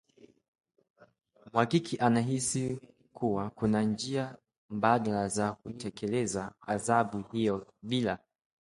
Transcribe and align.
Mhakiki 1.53 1.97
anahisi 1.97 2.79
kuwa 3.13 3.49
kuna 3.49 3.81
njia 3.83 4.35
mbadala 4.69 5.27
za 5.27 5.51
kutekeleza 5.53 6.51
adhabu 6.61 7.23
hiyo 7.31 7.67
bila 7.81 8.19